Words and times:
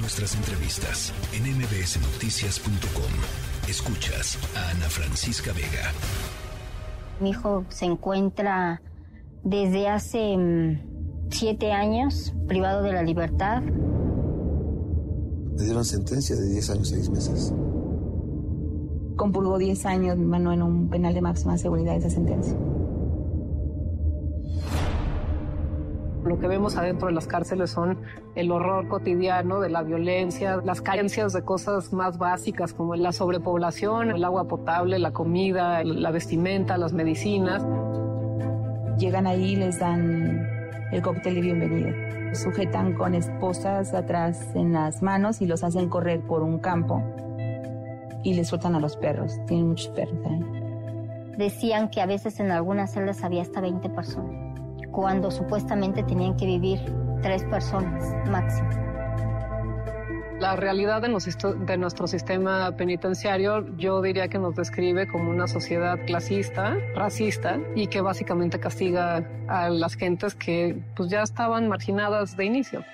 Nuestras 0.00 0.34
entrevistas 0.36 1.12
en 1.32 1.42
mbsnoticias.com. 1.56 3.10
Escuchas 3.68 4.38
a 4.56 4.70
Ana 4.70 4.88
Francisca 4.88 5.52
Vega. 5.52 5.92
Mi 7.20 7.30
hijo 7.30 7.64
se 7.68 7.86
encuentra 7.86 8.80
desde 9.42 9.88
hace 9.88 10.36
mm, 10.36 11.30
siete 11.30 11.72
años 11.72 12.32
privado 12.46 12.84
de 12.84 12.92
la 12.92 13.02
libertad. 13.02 13.60
Me 13.62 15.64
dieron 15.64 15.84
sentencia 15.84 16.36
de 16.36 16.48
10 16.48 16.70
años, 16.70 16.90
6 16.90 17.10
meses. 17.10 17.52
Compurgó 19.16 19.58
10 19.58 19.84
años, 19.86 20.16
mi 20.16 20.26
mano, 20.26 20.52
en 20.52 20.62
un 20.62 20.88
penal 20.88 21.12
de 21.12 21.22
máxima 21.22 21.58
seguridad 21.58 21.96
esa 21.96 22.10
sentencia. 22.10 22.56
Lo 26.28 26.38
que 26.38 26.46
vemos 26.46 26.76
adentro 26.76 27.08
de 27.08 27.14
las 27.14 27.26
cárceles 27.26 27.70
son 27.70 28.00
el 28.34 28.52
horror 28.52 28.86
cotidiano 28.86 29.60
de 29.60 29.70
la 29.70 29.82
violencia, 29.82 30.60
las 30.62 30.82
carencias 30.82 31.32
de 31.32 31.40
cosas 31.40 31.90
más 31.94 32.18
básicas 32.18 32.74
como 32.74 32.94
la 32.96 33.12
sobrepoblación, 33.12 34.10
el 34.10 34.22
agua 34.22 34.44
potable, 34.44 34.98
la 34.98 35.12
comida, 35.12 35.82
la 35.84 36.10
vestimenta, 36.10 36.76
las 36.76 36.92
medicinas. 36.92 37.66
Llegan 38.98 39.26
ahí 39.26 39.52
y 39.52 39.56
les 39.56 39.78
dan 39.78 40.46
el 40.92 41.00
cóctel 41.00 41.36
de 41.36 41.40
bienvenida. 41.40 42.34
Sujetan 42.34 42.92
con 42.92 43.14
esposas 43.14 43.94
atrás 43.94 44.54
en 44.54 44.74
las 44.74 45.02
manos 45.02 45.40
y 45.40 45.46
los 45.46 45.64
hacen 45.64 45.88
correr 45.88 46.20
por 46.20 46.42
un 46.42 46.58
campo 46.58 47.02
y 48.22 48.34
les 48.34 48.48
sueltan 48.48 48.74
a 48.74 48.80
los 48.80 48.98
perros. 48.98 49.32
Tienen 49.46 49.68
muchos 49.68 49.88
perros 49.88 50.18
ahí. 50.26 50.68
Decían 51.38 51.88
que 51.88 52.02
a 52.02 52.06
veces 52.06 52.38
en 52.40 52.50
algunas 52.50 52.92
celdas 52.92 53.22
había 53.24 53.42
hasta 53.42 53.60
20 53.60 53.88
personas, 53.90 54.47
cuando 54.98 55.30
supuestamente 55.30 56.02
tenían 56.02 56.36
que 56.36 56.44
vivir 56.44 56.80
tres 57.22 57.44
personas 57.44 58.02
máximo. 58.28 58.68
La 60.40 60.56
realidad 60.56 61.00
de, 61.00 61.08
nuestro, 61.78 62.08
sistema 62.08 62.72
penitenciario 62.76 63.64
yo 63.76 64.02
diría 64.02 64.26
que 64.26 64.40
nos 64.40 64.56
describe 64.56 65.06
como 65.06 65.30
una 65.30 65.46
sociedad 65.46 66.00
clasista, 66.04 66.76
racista 66.96 67.60
y 67.76 67.86
que 67.86 68.00
básicamente 68.00 68.58
castiga 68.58 69.24
a 69.46 69.68
las 69.70 69.94
gentes 69.94 70.34
que 70.34 70.82
pues 70.96 71.08
ya 71.08 71.22
estaban 71.22 71.68
marginadas 71.68 72.36
de 72.36 72.46
inicio. 72.46 72.84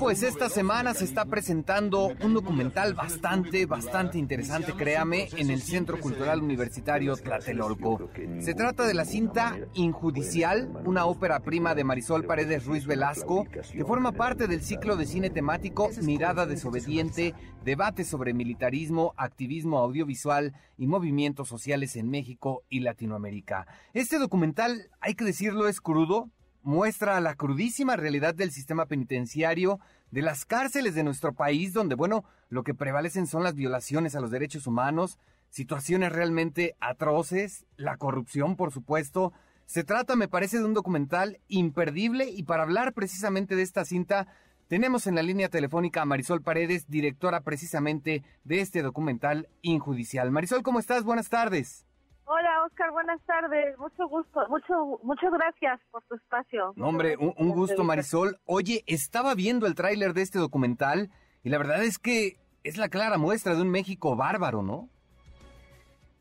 Pues 0.00 0.22
esta 0.22 0.48
semana 0.48 0.94
se 0.94 1.04
está 1.04 1.24
presentando 1.24 2.12
un 2.22 2.32
documental 2.32 2.94
bastante, 2.94 3.66
bastante 3.66 4.16
interesante, 4.16 4.72
créame, 4.72 5.28
en 5.36 5.50
el 5.50 5.60
Centro 5.60 5.98
Cultural 5.98 6.40
Universitario 6.40 7.16
Tlatelolco. 7.16 8.08
Se 8.40 8.54
trata 8.54 8.86
de 8.86 8.94
la 8.94 9.04
cinta 9.04 9.58
Injudicial, 9.74 10.70
una 10.84 11.06
ópera 11.06 11.40
prima 11.40 11.74
de 11.74 11.84
Marisol 11.84 12.24
Paredes 12.24 12.64
Ruiz 12.64 12.86
Velasco, 12.86 13.44
que 13.50 13.84
forma 13.84 14.12
parte 14.12 14.46
del 14.46 14.62
ciclo 14.62 14.96
de 14.96 15.06
cine 15.06 15.30
temático 15.30 15.90
Mirada 16.02 16.46
Desobediente, 16.46 17.34
debate 17.64 18.04
sobre 18.04 18.34
militarismo, 18.34 19.14
activismo 19.16 19.78
audiovisual 19.78 20.54
y 20.76 20.86
movimientos 20.86 21.48
sociales 21.48 21.96
en 21.96 22.08
México 22.08 22.62
y 22.68 22.80
Latinoamérica. 22.80 23.66
Este 23.94 24.18
documental, 24.18 24.90
hay 25.00 25.14
que 25.14 25.24
decirlo, 25.24 25.66
es 25.68 25.80
crudo, 25.80 26.30
muestra 26.68 27.18
la 27.22 27.34
crudísima 27.34 27.96
realidad 27.96 28.34
del 28.34 28.50
sistema 28.50 28.84
penitenciario, 28.84 29.80
de 30.10 30.20
las 30.20 30.44
cárceles 30.44 30.94
de 30.94 31.02
nuestro 31.02 31.32
país, 31.32 31.72
donde, 31.72 31.94
bueno, 31.94 32.24
lo 32.50 32.62
que 32.62 32.74
prevalecen 32.74 33.26
son 33.26 33.42
las 33.42 33.54
violaciones 33.54 34.14
a 34.14 34.20
los 34.20 34.30
derechos 34.30 34.66
humanos, 34.66 35.18
situaciones 35.48 36.12
realmente 36.12 36.76
atroces, 36.78 37.64
la 37.78 37.96
corrupción, 37.96 38.54
por 38.54 38.70
supuesto. 38.70 39.32
Se 39.64 39.82
trata, 39.82 40.14
me 40.14 40.28
parece, 40.28 40.58
de 40.58 40.66
un 40.66 40.74
documental 40.74 41.40
imperdible 41.48 42.28
y 42.28 42.42
para 42.42 42.64
hablar 42.64 42.92
precisamente 42.92 43.56
de 43.56 43.62
esta 43.62 43.86
cinta, 43.86 44.26
tenemos 44.66 45.06
en 45.06 45.14
la 45.14 45.22
línea 45.22 45.48
telefónica 45.48 46.02
a 46.02 46.04
Marisol 46.04 46.42
Paredes, 46.42 46.86
directora 46.86 47.40
precisamente 47.40 48.24
de 48.44 48.60
este 48.60 48.82
documental 48.82 49.48
Injudicial. 49.62 50.30
Marisol, 50.30 50.62
¿cómo 50.62 50.80
estás? 50.80 51.02
Buenas 51.02 51.30
tardes. 51.30 51.87
Hola, 52.30 52.64
Oscar, 52.66 52.90
buenas 52.90 53.22
tardes. 53.24 53.78
Mucho 53.78 54.06
gusto, 54.06 54.46
mucho, 54.50 55.00
muchas 55.02 55.32
gracias 55.32 55.80
por 55.90 56.02
tu 56.04 56.14
espacio. 56.16 56.74
No, 56.76 56.88
hombre, 56.88 57.16
un, 57.16 57.32
un 57.38 57.50
gusto, 57.52 57.84
Marisol. 57.84 58.36
Oye, 58.44 58.82
estaba 58.86 59.34
viendo 59.34 59.66
el 59.66 59.74
tráiler 59.74 60.12
de 60.12 60.20
este 60.22 60.38
documental 60.38 61.08
y 61.42 61.48
la 61.48 61.56
verdad 61.56 61.82
es 61.82 61.98
que 61.98 62.36
es 62.64 62.76
la 62.76 62.90
clara 62.90 63.16
muestra 63.16 63.54
de 63.54 63.62
un 63.62 63.70
México 63.70 64.14
bárbaro, 64.14 64.62
¿no? 64.62 64.90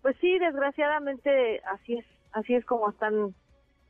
Pues 0.02 0.16
sí, 0.22 0.40
desgraciadamente 0.40 1.60
así 1.66 1.98
es, 1.98 2.06
así 2.32 2.56
es 2.56 2.64
como 2.66 2.90
están 2.90 3.36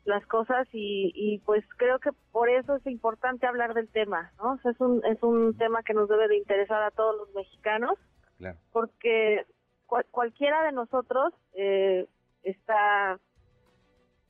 las 0.06 0.26
cosas 0.26 0.68
y, 0.72 1.12
y 1.14 1.38
pues 1.40 1.64
creo 1.78 2.00
que 2.00 2.10
por 2.32 2.50
eso 2.50 2.78
es 2.78 2.88
importante 2.88 3.46
hablar 3.46 3.76
del 3.76 3.90
tema, 3.90 4.32
¿no? 4.40 4.54
O 4.54 4.58
sea, 4.60 4.72
es 4.72 4.80
un 4.80 5.06
es 5.06 5.22
un 5.22 5.56
tema 5.56 5.84
que 5.84 5.94
nos 5.94 6.10
debe 6.10 6.28
de 6.30 6.38
interesar 6.38 6.82
a 6.82 6.90
todos 6.92 7.16
los 7.16 7.36
mexicanos, 7.36 7.94
Claro. 8.40 8.58
porque 8.72 9.46
cual- 9.88 10.06
cualquiera 10.12 10.64
de 10.64 10.72
nosotros 10.72 11.34
eh, 11.54 12.08
está 12.44 13.20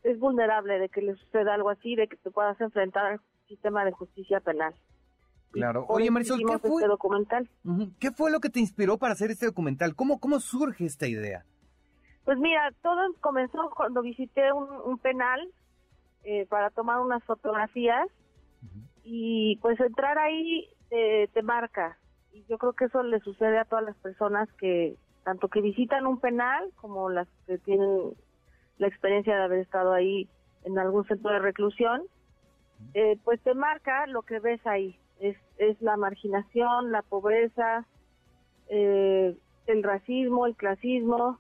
es 0.04 0.18
vulnerable 0.20 0.80
de 0.80 0.88
que 0.90 1.02
le 1.02 1.16
suceda 1.16 1.54
algo 1.56 1.70
así, 1.70 1.96
de 1.96 2.08
que 2.08 2.16
te 2.18 2.32
puedas 2.32 2.60
enfrentar 2.62 3.06
al 3.06 3.22
sistema 3.48 3.84
de 3.84 3.92
justicia 3.92 4.40
penal. 4.40 4.74
Claro. 5.52 5.86
Oye, 5.90 6.12
Marisol, 6.12 6.40
¿qué 6.46 6.60
fue? 6.60 6.82
este 6.82 6.88
documental? 6.88 7.50
¿Qué 8.00 8.12
fue 8.12 8.32
lo 8.32 8.40
que 8.40 8.50
te 8.50 8.60
inspiró 8.60 8.98
para 8.98 9.14
hacer 9.14 9.32
este 9.32 9.48
documental? 9.48 9.96
¿Cómo, 9.96 10.20
cómo 10.20 10.40
surge 10.40 10.86
esta 10.86 11.08
idea? 11.08 11.44
Pues 12.24 12.38
mira, 12.38 12.72
todo 12.82 13.00
comenzó 13.22 13.70
cuando 13.76 14.02
visité 14.02 14.52
un, 14.54 14.70
un 14.86 14.98
penal 15.00 15.50
eh, 16.24 16.46
para 16.48 16.70
tomar 16.70 17.00
unas 17.00 17.24
fotografías 17.24 18.08
y 19.04 19.58
pues 19.62 19.80
entrar 19.80 20.18
ahí 20.20 20.70
te, 20.90 21.30
te 21.34 21.42
marca. 21.42 21.98
Y 22.34 22.44
yo 22.46 22.58
creo 22.58 22.74
que 22.74 22.86
eso 22.86 23.02
le 23.04 23.20
sucede 23.22 23.58
a 23.58 23.66
todas 23.66 23.86
las 23.86 23.96
personas 23.98 24.48
que, 24.60 24.96
tanto 25.28 25.50
que 25.50 25.60
visitan 25.60 26.08
un 26.08 26.22
penal 26.22 26.72
como 26.78 27.10
las 27.10 27.28
que 27.48 27.58
tienen 27.58 28.14
la 28.78 28.88
experiencia 28.88 29.36
de 29.36 29.44
haber 29.44 29.60
estado 29.60 29.92
ahí 29.92 30.30
en 30.64 30.80
algún 30.80 31.06
centro 31.06 31.32
de 31.32 31.40
reclusión, 31.40 32.04
eh, 32.94 33.20
pues 33.26 33.42
te 33.42 33.54
marca 33.54 34.08
lo 34.08 34.22
que 34.22 34.40
ves 34.40 34.66
ahí. 34.66 34.98
Es, 35.20 35.36
es 35.58 35.82
la 35.82 35.98
marginación, 35.98 36.94
la 36.94 37.02
pobreza, 37.02 37.86
eh, 38.70 39.36
el 39.66 39.84
racismo, 39.84 40.46
el 40.46 40.56
clasismo, 40.56 41.40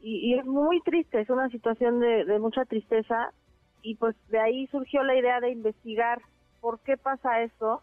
y, 0.00 0.34
es 0.34 0.44
muy 0.44 0.80
triste, 0.80 1.20
es 1.20 1.30
una 1.30 1.48
situación 1.50 2.00
de, 2.00 2.24
de 2.24 2.40
mucha 2.40 2.64
tristeza 2.64 3.32
y 3.80 3.94
pues 3.94 4.16
de 4.28 4.40
ahí 4.40 4.66
surgió 4.66 5.04
la 5.04 5.14
idea 5.14 5.38
de 5.38 5.52
investigar 5.52 6.20
por 6.60 6.80
qué 6.80 6.96
pasa 6.96 7.42
eso 7.42 7.80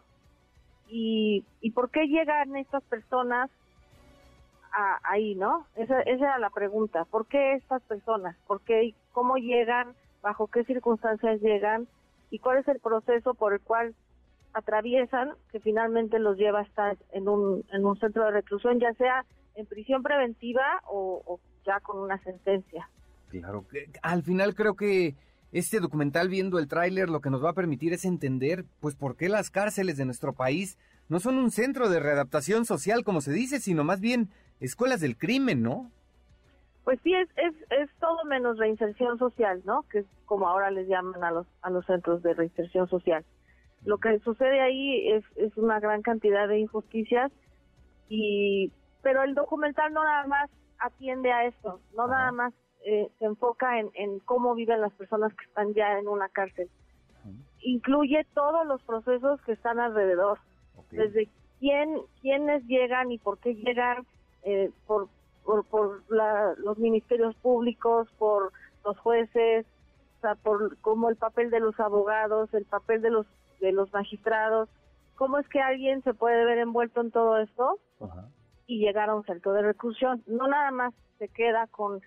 y, 0.88 1.46
y 1.62 1.70
por 1.70 1.90
qué 1.90 2.06
llegan 2.06 2.54
estas 2.54 2.82
personas 2.84 3.50
a- 4.72 4.98
ahí, 5.04 5.34
¿no? 5.34 5.66
Esa, 5.76 6.00
esa 6.02 6.24
era 6.24 6.38
la 6.38 6.50
pregunta, 6.50 7.04
¿por 7.04 7.26
qué 7.26 7.54
estas 7.54 7.82
personas? 7.82 8.36
¿Por 8.46 8.60
qué 8.62 8.94
cómo 9.12 9.36
llegan? 9.36 9.94
¿Bajo 10.22 10.46
qué 10.46 10.64
circunstancias 10.64 11.40
llegan? 11.40 11.88
¿Y 12.30 12.38
cuál 12.38 12.58
es 12.58 12.68
el 12.68 12.80
proceso 12.80 13.34
por 13.34 13.52
el 13.52 13.60
cual 13.60 13.94
atraviesan 14.54 15.32
que 15.50 15.60
finalmente 15.60 16.18
los 16.18 16.36
lleva 16.36 16.60
a 16.60 16.62
estar 16.62 16.96
en 17.12 17.28
un, 17.28 17.64
en 17.72 17.84
un 17.84 17.98
centro 17.98 18.24
de 18.24 18.30
reclusión, 18.32 18.78
ya 18.80 18.92
sea 18.94 19.24
en 19.54 19.66
prisión 19.66 20.02
preventiva 20.02 20.82
o, 20.86 21.22
o 21.26 21.40
ya 21.64 21.80
con 21.80 21.98
una 21.98 22.18
sentencia. 22.22 22.88
Claro. 23.28 23.64
Al 24.02 24.22
final 24.22 24.54
creo 24.54 24.74
que 24.74 25.14
este 25.52 25.80
documental, 25.80 26.28
viendo 26.28 26.58
el 26.58 26.68
tráiler, 26.68 27.08
lo 27.10 27.20
que 27.20 27.30
nos 27.30 27.44
va 27.44 27.50
a 27.50 27.54
permitir 27.54 27.92
es 27.92 28.04
entender, 28.04 28.64
pues, 28.80 28.94
por 28.94 29.16
qué 29.16 29.28
las 29.28 29.50
cárceles 29.50 29.96
de 29.96 30.04
nuestro 30.06 30.32
país 30.32 30.78
no 31.08 31.18
son 31.20 31.36
un 31.36 31.50
centro 31.50 31.88
de 31.90 32.00
readaptación 32.00 32.64
social, 32.64 33.04
como 33.04 33.20
se 33.20 33.32
dice, 33.32 33.60
sino 33.60 33.84
más 33.84 34.00
bien 34.00 34.30
escuelas 34.62 35.00
del 35.00 35.16
crimen, 35.16 35.62
¿no? 35.62 35.90
Pues 36.84 36.98
sí, 37.02 37.14
es, 37.14 37.28
es, 37.36 37.54
es 37.70 37.90
todo 38.00 38.24
menos 38.24 38.58
reinserción 38.58 39.18
social, 39.18 39.62
¿no? 39.64 39.82
Que 39.90 40.00
es 40.00 40.06
como 40.24 40.48
ahora 40.48 40.70
les 40.70 40.88
llaman 40.88 41.22
a 41.22 41.30
los, 41.30 41.46
a 41.62 41.70
los 41.70 41.86
centros 41.86 42.22
de 42.22 42.34
reinserción 42.34 42.88
social. 42.88 43.24
Lo 43.84 43.98
que 43.98 44.18
sucede 44.20 44.60
ahí 44.60 45.10
es, 45.10 45.24
es 45.36 45.56
una 45.56 45.80
gran 45.80 46.02
cantidad 46.02 46.48
de 46.48 46.58
injusticias, 46.58 47.30
y 48.08 48.72
pero 49.02 49.22
el 49.22 49.34
documental 49.34 49.92
no 49.92 50.04
nada 50.04 50.26
más 50.26 50.50
atiende 50.78 51.32
a 51.32 51.46
esto, 51.46 51.80
no 51.96 52.04
Ajá. 52.04 52.12
nada 52.12 52.32
más 52.32 52.54
eh, 52.84 53.08
se 53.18 53.24
enfoca 53.24 53.78
en, 53.78 53.90
en 53.94 54.18
cómo 54.20 54.54
viven 54.54 54.80
las 54.80 54.92
personas 54.92 55.32
que 55.34 55.44
están 55.44 55.74
ya 55.74 55.98
en 55.98 56.08
una 56.08 56.28
cárcel. 56.28 56.68
Incluye 57.60 58.26
todos 58.34 58.66
los 58.66 58.82
procesos 58.82 59.40
que 59.42 59.52
están 59.52 59.78
alrededor, 59.78 60.38
desde 60.90 61.28
quién 61.60 61.96
quiénes 62.20 62.64
llegan 62.66 63.12
y 63.12 63.18
por 63.18 63.38
qué 63.38 63.54
llegan, 63.54 64.04
eh, 64.42 64.70
por 64.86 65.08
por, 65.44 65.64
por 65.64 66.02
la- 66.08 66.54
los 66.58 66.78
ministerios 66.78 67.34
públicos, 67.36 68.08
por 68.18 68.52
los 68.84 68.96
jueces, 68.98 69.66
o 70.18 70.20
sea, 70.20 70.34
por 70.36 70.76
como 70.78 71.08
el 71.10 71.16
papel 71.16 71.50
de 71.50 71.58
los 71.58 71.78
abogados, 71.80 72.52
el 72.54 72.64
papel 72.64 73.02
de 73.02 73.10
los 73.10 73.26
de 73.60 73.72
los 73.72 73.92
magistrados, 73.92 74.68
cómo 75.16 75.38
es 75.38 75.48
que 75.48 75.60
alguien 75.60 76.02
se 76.04 76.14
puede 76.14 76.44
ver 76.44 76.58
envuelto 76.58 77.00
en 77.00 77.10
todo 77.10 77.38
esto 77.38 77.78
Ajá. 78.00 78.28
y 78.66 78.78
llegar 78.78 79.10
a 79.10 79.14
un 79.16 79.24
centro 79.24 79.52
de 79.52 79.62
reclusión. 79.62 80.22
No 80.26 80.46
nada 80.48 80.70
más 80.70 80.94
se 81.18 81.28
queda 81.28 81.66
con 81.68 82.00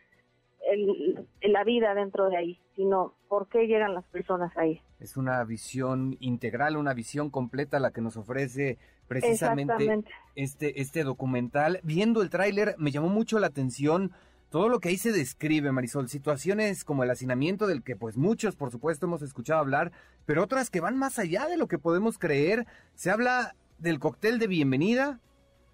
el, 0.72 1.28
la 1.42 1.64
vida 1.64 1.94
dentro 1.94 2.30
de 2.30 2.38
ahí, 2.38 2.60
sino 2.76 3.14
por 3.28 3.48
qué 3.48 3.68
llegan 3.68 3.94
las 3.94 4.06
personas 4.06 4.56
ahí. 4.58 4.82
Es 5.00 5.18
una 5.18 5.44
visión 5.44 6.18
integral, 6.20 6.78
una 6.78 6.94
visión 6.94 7.30
completa 7.30 7.80
la 7.80 7.92
que 7.92 8.02
nos 8.02 8.18
ofrece 8.18 8.78
precisamente 9.08 10.04
este, 10.36 10.82
este 10.82 11.04
documental. 11.04 11.80
Viendo 11.84 12.22
el 12.22 12.30
tráiler 12.30 12.76
me 12.78 12.92
llamó 12.92 13.10
mucho 13.10 13.40
la 13.40 13.48
atención 13.48 14.12
todo 14.50 14.70
lo 14.70 14.80
que 14.80 14.90
ahí 14.90 14.98
se 14.98 15.12
describe, 15.12 15.72
Marisol, 15.72 16.08
situaciones 16.08 16.86
como 16.86 17.04
el 17.04 17.10
hacinamiento 17.10 17.68
del 17.68 17.84
que 17.84 17.96
pues 17.96 18.16
muchos 18.16 18.56
por 18.56 18.72
supuesto 18.72 19.06
hemos 19.06 19.22
escuchado 19.22 19.60
hablar, 19.60 19.92
pero 20.26 20.44
otras 20.44 20.70
que 20.70 20.80
van 20.80 20.98
más 20.98 21.20
allá 21.20 21.48
de 21.48 21.58
lo 21.58 21.68
que 21.68 21.78
podemos 21.78 22.18
creer. 22.18 22.66
Se 22.94 23.12
habla 23.12 23.56
del 23.80 24.00
cóctel 24.00 24.40
de 24.40 24.48
bienvenida 24.48 25.20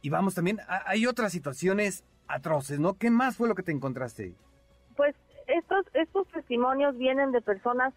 y 0.01 0.09
vamos 0.09 0.33
también, 0.33 0.59
hay 0.67 1.05
otras 1.05 1.31
situaciones 1.31 2.03
atroces, 2.27 2.79
¿no? 2.79 2.95
¿Qué 2.95 3.11
más 3.11 3.37
fue 3.37 3.47
lo 3.47 3.55
que 3.55 3.63
te 3.63 3.71
encontraste 3.71 4.23
ahí? 4.23 4.35
Pues 4.95 5.15
estos, 5.47 5.85
estos 5.93 6.27
testimonios 6.27 6.97
vienen 6.97 7.31
de 7.31 7.41
personas 7.41 7.93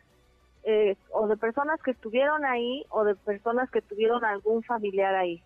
eh, 0.65 0.97
o 1.13 1.27
de 1.29 1.37
personas 1.37 1.81
que 1.83 1.91
estuvieron 1.91 2.45
ahí 2.45 2.87
o 2.89 3.05
de 3.05 3.15
personas 3.15 3.71
que 3.71 3.83
tuvieron 3.83 4.25
algún 4.25 4.63
familiar 4.63 5.15
ahí. 5.15 5.43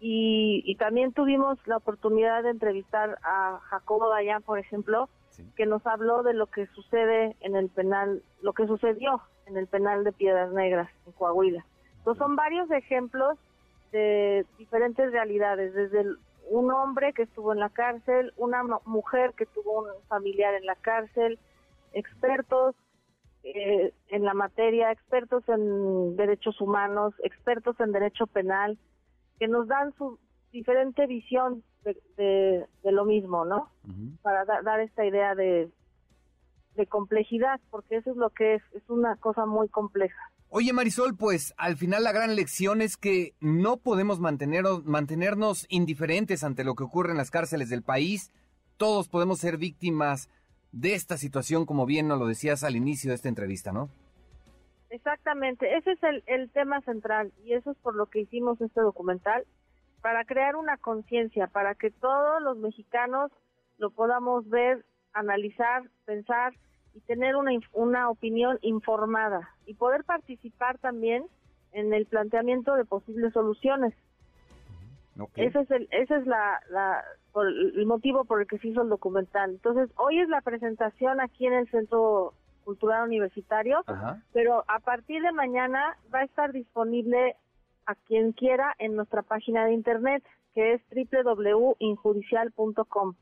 y, 0.00 0.76
también 0.76 1.12
tuvimos 1.12 1.58
la 1.66 1.78
oportunidad 1.78 2.42
de 2.42 2.50
entrevistar 2.50 3.18
a 3.22 3.58
Jacobo 3.64 4.10
Dayan, 4.10 4.42
por 4.42 4.58
ejemplo, 4.58 5.08
que 5.56 5.66
nos 5.66 5.86
habló 5.86 6.22
de 6.22 6.34
lo 6.34 6.46
que 6.46 6.66
sucede 6.68 7.36
en 7.40 7.56
el 7.56 7.68
penal, 7.68 8.22
lo 8.42 8.52
que 8.52 8.66
sucedió 8.66 9.20
en 9.46 9.56
el 9.56 9.66
penal 9.66 10.04
de 10.04 10.12
Piedras 10.12 10.52
Negras, 10.52 10.90
en 11.06 11.12
Coahuila. 11.12 11.64
Entonces 11.98 12.18
son 12.18 12.36
varios 12.36 12.70
ejemplos 12.70 13.38
de 13.92 14.46
diferentes 14.58 15.12
realidades, 15.12 15.72
desde 15.74 16.00
un 16.00 16.18
hombre 16.94 17.12
que 17.12 17.22
estuvo 17.24 17.52
en 17.52 17.58
la 17.58 17.70
cárcel, 17.70 18.32
una 18.36 18.62
mujer 18.84 19.34
que 19.36 19.46
tuvo 19.46 19.80
un 19.80 19.88
familiar 20.06 20.54
en 20.54 20.64
la 20.64 20.76
cárcel, 20.76 21.40
expertos 21.92 22.76
eh, 23.42 23.92
en 24.10 24.24
la 24.24 24.32
materia, 24.32 24.92
expertos 24.92 25.42
en 25.48 26.14
derechos 26.14 26.60
humanos, 26.60 27.12
expertos 27.24 27.80
en 27.80 27.90
derecho 27.90 28.28
penal, 28.28 28.78
que 29.40 29.48
nos 29.48 29.66
dan 29.66 29.92
su 29.98 30.20
diferente 30.52 31.08
visión 31.08 31.64
de, 32.16 32.64
lo 32.84 33.04
mismo, 33.04 33.44
¿no? 33.44 33.70
Para 34.22 34.44
dar 34.44 34.78
esta 34.78 35.04
idea 35.04 35.34
de, 35.34 35.68
de 36.76 36.86
complejidad, 36.86 37.60
porque 37.70 37.96
eso 37.96 38.12
es 38.12 38.16
lo 38.16 38.30
que 38.30 38.54
es, 38.54 38.62
es 38.72 38.88
una 38.88 39.16
cosa 39.16 39.46
muy 39.46 39.68
compleja. 39.68 40.30
Oye 40.56 40.72
Marisol, 40.72 41.16
pues 41.16 41.52
al 41.56 41.76
final 41.76 42.04
la 42.04 42.12
gran 42.12 42.36
lección 42.36 42.80
es 42.80 42.96
que 42.96 43.34
no 43.40 43.78
podemos 43.78 44.20
mantenernos 44.20 45.66
indiferentes 45.68 46.44
ante 46.44 46.62
lo 46.62 46.76
que 46.76 46.84
ocurre 46.84 47.10
en 47.10 47.16
las 47.16 47.32
cárceles 47.32 47.70
del 47.70 47.82
país. 47.82 48.32
Todos 48.76 49.08
podemos 49.08 49.40
ser 49.40 49.56
víctimas 49.56 50.30
de 50.70 50.94
esta 50.94 51.16
situación, 51.16 51.66
como 51.66 51.86
bien 51.86 52.06
nos 52.06 52.20
lo 52.20 52.28
decías 52.28 52.62
al 52.62 52.76
inicio 52.76 53.10
de 53.10 53.16
esta 53.16 53.28
entrevista, 53.28 53.72
¿no? 53.72 53.88
Exactamente, 54.90 55.76
ese 55.76 55.90
es 55.90 56.02
el, 56.04 56.22
el 56.28 56.48
tema 56.52 56.80
central 56.82 57.32
y 57.44 57.54
eso 57.54 57.72
es 57.72 57.76
por 57.78 57.96
lo 57.96 58.06
que 58.06 58.20
hicimos 58.20 58.60
este 58.60 58.80
documental, 58.80 59.44
para 60.02 60.24
crear 60.24 60.54
una 60.54 60.76
conciencia, 60.76 61.48
para 61.48 61.74
que 61.74 61.90
todos 61.90 62.40
los 62.40 62.58
mexicanos 62.58 63.32
lo 63.78 63.90
podamos 63.90 64.48
ver, 64.48 64.86
analizar, 65.14 65.82
pensar 66.04 66.54
y 66.94 67.00
tener 67.00 67.36
una, 67.36 67.50
una 67.72 68.08
opinión 68.08 68.58
informada 68.62 69.50
y 69.66 69.74
poder 69.74 70.04
participar 70.04 70.78
también 70.78 71.26
en 71.72 71.92
el 71.92 72.06
planteamiento 72.06 72.76
de 72.76 72.84
posibles 72.84 73.32
soluciones. 73.32 73.94
Ese 75.36 75.60
es 75.60 75.70
el, 75.70 75.88
ese 75.92 76.16
es 76.16 76.26
la, 76.26 76.60
la 76.70 77.04
el 77.36 77.86
motivo 77.86 78.24
por 78.24 78.40
el 78.40 78.46
que 78.46 78.58
se 78.58 78.68
hizo 78.68 78.82
el 78.82 78.88
documental. 78.88 79.50
Entonces, 79.50 79.90
hoy 79.96 80.20
es 80.20 80.28
la 80.28 80.40
presentación 80.40 81.20
aquí 81.20 81.46
en 81.46 81.52
el 81.52 81.70
Centro 81.70 82.34
Cultural 82.64 83.06
Universitario, 83.06 83.84
pero 84.32 84.64
a 84.68 84.80
partir 84.80 85.22
de 85.22 85.32
mañana 85.32 85.96
va 86.12 86.20
a 86.20 86.24
estar 86.24 86.52
disponible 86.52 87.36
a 87.86 87.94
quien 87.94 88.32
quiera 88.32 88.74
en 88.78 88.96
nuestra 88.96 89.22
página 89.22 89.66
de 89.66 89.74
internet, 89.74 90.24
que 90.54 90.74
es 90.74 90.82
www.injudicial.com. 90.90 93.14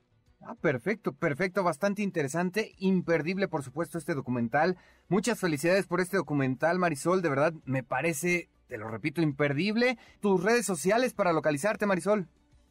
Ah, 0.45 0.57
perfecto, 0.61 1.13
perfecto, 1.13 1.63
bastante 1.63 2.03
interesante, 2.03 2.73
imperdible 2.79 3.47
por 3.47 3.63
supuesto 3.63 3.97
este 3.97 4.15
documental. 4.15 4.77
Muchas 5.09 5.39
felicidades 5.39 5.87
por 5.87 6.01
este 6.01 6.17
documental, 6.17 6.79
Marisol, 6.79 7.23
de 7.23 7.29
verdad 7.29 7.53
me 7.65 7.85
parece, 7.85 8.49
te 8.67 8.77
lo 8.77 8.89
repito, 8.89 9.23
imperdible. 9.23 9.99
Tus 10.21 10.43
redes 10.43 10.67
sociales 10.67 11.15
para 11.15 11.33
localizarte, 11.33 11.87
Marisol. 11.87 12.27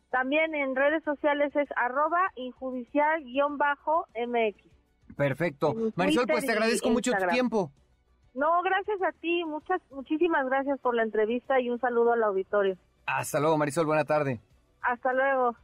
También 0.09 0.53
en 0.53 0.75
redes 0.75 1.01
sociales 1.05 1.55
es 1.55 1.69
arroba 1.77 2.19
injudicial-mx. 2.35 4.55
Perfecto. 5.15 5.73
Marisol, 5.95 6.27
pues 6.27 6.45
te 6.45 6.51
agradezco 6.51 6.89
mucho 6.89 7.13
tu 7.13 7.25
tiempo. 7.27 7.71
No, 8.33 8.61
gracias 8.63 9.01
a 9.01 9.13
ti, 9.13 9.45
muchas, 9.45 9.81
muchísimas 9.91 10.45
gracias 10.45 10.77
por 10.79 10.95
la 10.95 11.03
entrevista 11.03 11.59
y 11.61 11.69
un 11.69 11.79
saludo 11.79 12.13
al 12.13 12.23
auditorio. 12.23 12.77
Hasta 13.05 13.39
luego, 13.39 13.57
Marisol, 13.57 13.85
buena 13.85 14.03
tarde. 14.03 14.41
Hasta 14.81 15.13
luego. 15.13 15.55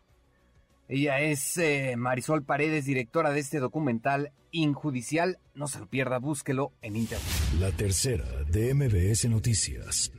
Ella 0.89 1.19
es 1.19 1.57
eh, 1.57 1.95
Marisol 1.97 2.43
Paredes, 2.43 2.85
directora 2.85 3.31
de 3.31 3.41
este 3.41 3.59
documental 3.59 4.31
Injudicial. 4.51 5.39
No 5.53 5.67
se 5.67 5.79
lo 5.79 5.87
pierda, 5.87 6.19
búsquelo 6.19 6.71
en 6.81 6.95
internet. 6.95 7.27
La 7.59 7.71
tercera 7.71 8.25
de 8.49 8.73
MBS 8.73 9.25
Noticias. 9.29 10.11